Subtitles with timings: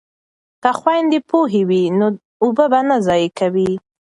[0.63, 2.07] که خویندې پوهې وي نو
[2.43, 3.71] اوبه به نه ضایع کوي.